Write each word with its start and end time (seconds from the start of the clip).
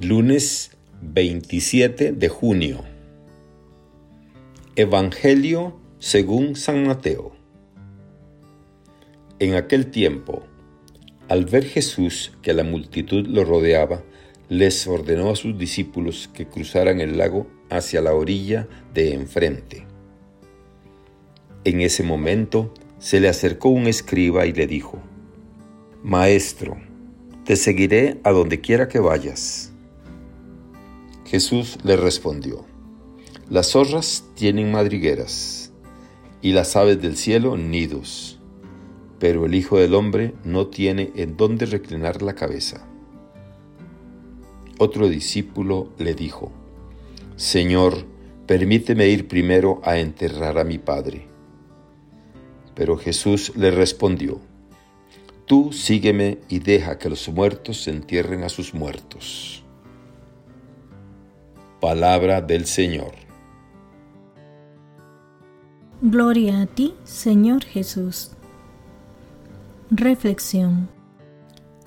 Lunes 0.00 0.70
27 1.02 2.12
de 2.12 2.28
junio. 2.28 2.84
Evangelio 4.76 5.76
según 5.98 6.54
San 6.54 6.86
Mateo. 6.86 7.32
En 9.40 9.56
aquel 9.56 9.90
tiempo, 9.90 10.44
al 11.28 11.46
ver 11.46 11.64
Jesús 11.64 12.30
que 12.42 12.54
la 12.54 12.62
multitud 12.62 13.26
lo 13.26 13.42
rodeaba, 13.42 14.04
les 14.48 14.86
ordenó 14.86 15.30
a 15.30 15.36
sus 15.36 15.58
discípulos 15.58 16.30
que 16.32 16.46
cruzaran 16.46 17.00
el 17.00 17.18
lago 17.18 17.48
hacia 17.68 18.00
la 18.00 18.14
orilla 18.14 18.68
de 18.94 19.14
enfrente. 19.14 19.84
En 21.64 21.80
ese 21.80 22.04
momento 22.04 22.72
se 23.00 23.18
le 23.18 23.28
acercó 23.28 23.70
un 23.70 23.88
escriba 23.88 24.46
y 24.46 24.52
le 24.52 24.68
dijo, 24.68 25.02
Maestro, 26.04 26.76
te 27.44 27.56
seguiré 27.56 28.20
a 28.22 28.30
donde 28.30 28.60
quiera 28.60 28.86
que 28.86 29.00
vayas. 29.00 29.72
Jesús 31.28 31.76
le 31.84 31.98
respondió, 31.98 32.64
Las 33.50 33.72
zorras 33.72 34.24
tienen 34.34 34.72
madrigueras 34.72 35.72
y 36.40 36.52
las 36.52 36.74
aves 36.74 37.02
del 37.02 37.18
cielo 37.18 37.58
nidos, 37.58 38.40
pero 39.18 39.44
el 39.44 39.54
Hijo 39.54 39.76
del 39.76 39.94
Hombre 39.94 40.32
no 40.44 40.68
tiene 40.68 41.12
en 41.16 41.36
dónde 41.36 41.66
reclinar 41.66 42.22
la 42.22 42.34
cabeza. 42.34 42.88
Otro 44.78 45.06
discípulo 45.10 45.92
le 45.98 46.14
dijo, 46.14 46.50
Señor, 47.36 48.06
permíteme 48.46 49.08
ir 49.08 49.28
primero 49.28 49.82
a 49.84 49.98
enterrar 49.98 50.58
a 50.58 50.64
mi 50.64 50.78
Padre. 50.78 51.26
Pero 52.74 52.96
Jesús 52.96 53.52
le 53.54 53.70
respondió, 53.70 54.40
Tú 55.44 55.74
sígueme 55.74 56.38
y 56.48 56.60
deja 56.60 56.96
que 56.96 57.10
los 57.10 57.28
muertos 57.28 57.86
entierren 57.86 58.44
a 58.44 58.48
sus 58.48 58.72
muertos. 58.72 59.62
Palabra 61.80 62.40
del 62.40 62.66
Señor. 62.66 63.12
Gloria 66.02 66.62
a 66.62 66.66
ti, 66.66 66.94
Señor 67.04 67.62
Jesús. 67.62 68.32
Reflexión. 69.88 70.88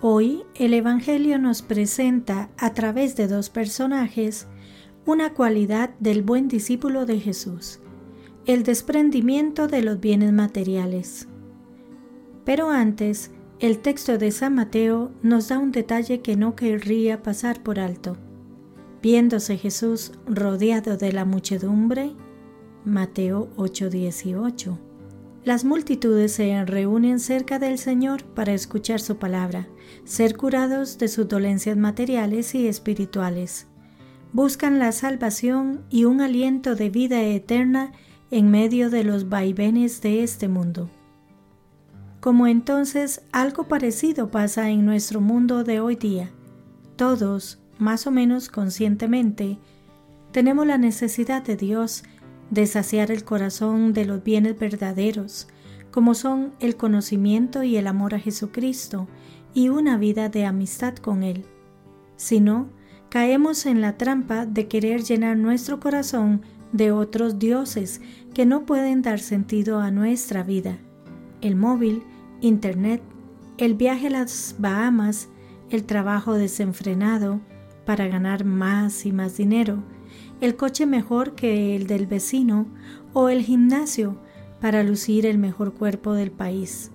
Hoy 0.00 0.44
el 0.54 0.72
Evangelio 0.72 1.38
nos 1.38 1.60
presenta 1.60 2.48
a 2.56 2.72
través 2.72 3.14
de 3.14 3.28
dos 3.28 3.50
personajes 3.50 4.46
una 5.04 5.34
cualidad 5.34 5.90
del 6.00 6.22
buen 6.22 6.48
discípulo 6.48 7.04
de 7.04 7.20
Jesús, 7.20 7.80
el 8.46 8.62
desprendimiento 8.62 9.66
de 9.66 9.82
los 9.82 10.00
bienes 10.00 10.32
materiales. 10.32 11.28
Pero 12.46 12.70
antes, 12.70 13.32
el 13.60 13.80
texto 13.80 14.16
de 14.16 14.30
San 14.30 14.54
Mateo 14.54 15.12
nos 15.20 15.48
da 15.48 15.58
un 15.58 15.72
detalle 15.72 16.22
que 16.22 16.36
no 16.36 16.56
querría 16.56 17.22
pasar 17.22 17.62
por 17.62 17.78
alto. 17.78 18.16
Viéndose 19.04 19.58
Jesús 19.58 20.12
rodeado 20.26 20.96
de 20.96 21.12
la 21.12 21.26
muchedumbre, 21.26 22.14
Mateo 22.86 23.50
8:18. 23.56 24.78
Las 25.44 25.66
multitudes 25.66 26.32
se 26.32 26.64
reúnen 26.64 27.20
cerca 27.20 27.58
del 27.58 27.76
Señor 27.76 28.24
para 28.24 28.54
escuchar 28.54 29.00
su 29.00 29.18
palabra, 29.18 29.68
ser 30.04 30.38
curados 30.38 30.96
de 30.96 31.08
sus 31.08 31.28
dolencias 31.28 31.76
materiales 31.76 32.54
y 32.54 32.66
espirituales. 32.66 33.66
Buscan 34.32 34.78
la 34.78 34.90
salvación 34.90 35.84
y 35.90 36.06
un 36.06 36.22
aliento 36.22 36.74
de 36.74 36.88
vida 36.88 37.22
eterna 37.24 37.92
en 38.30 38.50
medio 38.50 38.88
de 38.88 39.04
los 39.04 39.28
vaivenes 39.28 40.00
de 40.00 40.22
este 40.22 40.48
mundo. 40.48 40.88
Como 42.20 42.46
entonces 42.46 43.20
algo 43.32 43.68
parecido 43.68 44.30
pasa 44.30 44.70
en 44.70 44.86
nuestro 44.86 45.20
mundo 45.20 45.62
de 45.62 45.80
hoy 45.80 45.96
día. 45.96 46.30
Todos, 46.96 47.63
más 47.78 48.06
o 48.06 48.10
menos 48.10 48.48
conscientemente, 48.48 49.58
tenemos 50.32 50.66
la 50.66 50.78
necesidad 50.78 51.42
de 51.42 51.56
Dios 51.56 52.04
de 52.50 52.66
saciar 52.66 53.10
el 53.10 53.24
corazón 53.24 53.92
de 53.92 54.04
los 54.04 54.22
bienes 54.22 54.58
verdaderos, 54.58 55.48
como 55.90 56.14
son 56.14 56.54
el 56.60 56.76
conocimiento 56.76 57.62
y 57.62 57.76
el 57.76 57.86
amor 57.86 58.14
a 58.14 58.18
Jesucristo 58.18 59.08
y 59.54 59.68
una 59.68 59.96
vida 59.96 60.28
de 60.28 60.44
amistad 60.44 60.96
con 60.96 61.22
Él. 61.22 61.44
Si 62.16 62.40
no, 62.40 62.68
caemos 63.08 63.66
en 63.66 63.80
la 63.80 63.96
trampa 63.96 64.44
de 64.44 64.66
querer 64.66 65.02
llenar 65.02 65.36
nuestro 65.36 65.78
corazón 65.78 66.42
de 66.72 66.90
otros 66.90 67.38
dioses 67.38 68.00
que 68.34 68.46
no 68.46 68.66
pueden 68.66 69.02
dar 69.02 69.20
sentido 69.20 69.78
a 69.78 69.92
nuestra 69.92 70.42
vida. 70.42 70.78
El 71.40 71.54
móvil, 71.54 72.02
Internet, 72.40 73.00
el 73.58 73.74
viaje 73.74 74.08
a 74.08 74.10
las 74.10 74.56
Bahamas, 74.58 75.28
el 75.70 75.84
trabajo 75.84 76.34
desenfrenado, 76.34 77.40
para 77.84 78.08
ganar 78.08 78.44
más 78.44 79.06
y 79.06 79.12
más 79.12 79.36
dinero, 79.36 79.82
el 80.40 80.56
coche 80.56 80.86
mejor 80.86 81.34
que 81.34 81.76
el 81.76 81.86
del 81.86 82.06
vecino 82.06 82.66
o 83.12 83.28
el 83.28 83.42
gimnasio 83.42 84.20
para 84.60 84.82
lucir 84.82 85.26
el 85.26 85.38
mejor 85.38 85.74
cuerpo 85.74 86.14
del 86.14 86.30
país. 86.30 86.90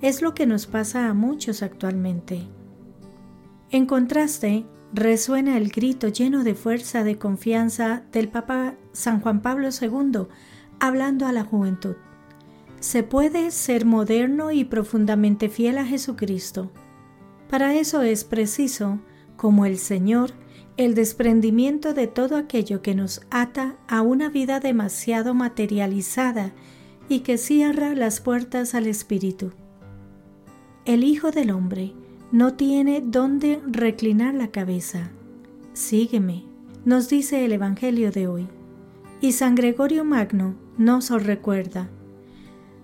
Es 0.00 0.22
lo 0.22 0.34
que 0.34 0.46
nos 0.46 0.66
pasa 0.66 1.08
a 1.08 1.14
muchos 1.14 1.62
actualmente. 1.62 2.48
En 3.70 3.86
contraste, 3.86 4.64
resuena 4.92 5.56
el 5.56 5.70
grito 5.70 6.08
lleno 6.08 6.42
de 6.42 6.54
fuerza 6.54 7.04
de 7.04 7.18
confianza 7.18 8.02
del 8.12 8.28
Papa 8.28 8.74
San 8.92 9.20
Juan 9.20 9.42
Pablo 9.42 9.68
II 9.68 10.26
hablando 10.80 11.26
a 11.26 11.32
la 11.32 11.44
juventud. 11.44 11.96
Se 12.80 13.02
puede 13.02 13.50
ser 13.50 13.84
moderno 13.84 14.50
y 14.50 14.64
profundamente 14.64 15.50
fiel 15.50 15.78
a 15.78 15.84
Jesucristo. 15.84 16.70
Para 17.50 17.74
eso 17.74 18.00
es 18.02 18.24
preciso 18.24 19.00
como 19.40 19.64
el 19.64 19.78
Señor, 19.78 20.32
el 20.76 20.94
desprendimiento 20.94 21.94
de 21.94 22.06
todo 22.06 22.36
aquello 22.36 22.82
que 22.82 22.94
nos 22.94 23.22
ata 23.30 23.76
a 23.88 24.02
una 24.02 24.28
vida 24.28 24.60
demasiado 24.60 25.32
materializada 25.32 26.52
y 27.08 27.20
que 27.20 27.38
cierra 27.38 27.94
las 27.94 28.20
puertas 28.20 28.74
al 28.74 28.86
Espíritu. 28.86 29.52
El 30.84 31.04
Hijo 31.04 31.30
del 31.30 31.52
Hombre 31.52 31.94
no 32.32 32.52
tiene 32.52 33.02
dónde 33.02 33.62
reclinar 33.66 34.34
la 34.34 34.48
cabeza. 34.48 35.10
Sígueme, 35.72 36.44
nos 36.84 37.08
dice 37.08 37.42
el 37.42 37.52
Evangelio 37.52 38.10
de 38.10 38.26
hoy. 38.26 38.46
Y 39.22 39.32
San 39.32 39.54
Gregorio 39.54 40.04
Magno 40.04 40.54
nos 40.76 41.08
recuerda. 41.08 41.88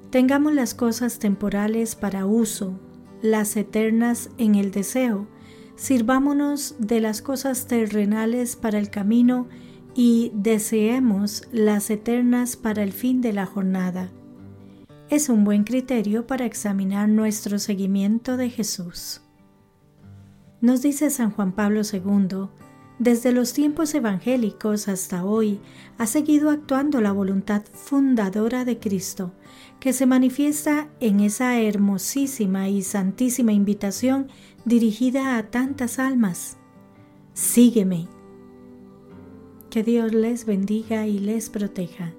Tengamos 0.08 0.54
las 0.54 0.72
cosas 0.72 1.18
temporales 1.18 1.96
para 1.96 2.24
uso, 2.24 2.80
las 3.20 3.58
eternas 3.58 4.30
en 4.38 4.54
el 4.54 4.70
deseo, 4.70 5.26
sirvámonos 5.76 6.74
de 6.78 7.00
las 7.00 7.22
cosas 7.22 7.66
terrenales 7.66 8.56
para 8.56 8.78
el 8.78 8.90
camino 8.90 9.46
y 9.94 10.32
deseemos 10.34 11.44
las 11.52 11.88
eternas 11.90 12.56
para 12.56 12.82
el 12.82 12.92
fin 12.92 13.20
de 13.20 13.32
la 13.32 13.46
jornada. 13.46 14.10
Es 15.08 15.28
un 15.28 15.44
buen 15.44 15.64
criterio 15.64 16.26
para 16.26 16.44
examinar 16.44 17.08
nuestro 17.08 17.58
seguimiento 17.58 18.36
de 18.36 18.50
Jesús. 18.50 19.22
Nos 20.60 20.82
dice 20.82 21.10
San 21.10 21.30
Juan 21.30 21.52
Pablo 21.52 21.82
II, 21.90 22.48
desde 22.98 23.32
los 23.32 23.52
tiempos 23.52 23.94
evangélicos 23.94 24.88
hasta 24.88 25.24
hoy 25.24 25.60
ha 25.98 26.06
seguido 26.06 26.50
actuando 26.50 27.00
la 27.00 27.12
voluntad 27.12 27.62
fundadora 27.72 28.64
de 28.64 28.78
Cristo, 28.78 29.32
que 29.80 29.92
se 29.92 30.06
manifiesta 30.06 30.88
en 31.00 31.20
esa 31.20 31.60
hermosísima 31.60 32.68
y 32.68 32.82
santísima 32.82 33.52
invitación 33.52 34.28
dirigida 34.64 35.36
a 35.36 35.50
tantas 35.50 35.98
almas. 35.98 36.56
Sígueme. 37.34 38.08
Que 39.68 39.82
Dios 39.82 40.12
les 40.12 40.46
bendiga 40.46 41.06
y 41.06 41.18
les 41.18 41.50
proteja. 41.50 42.14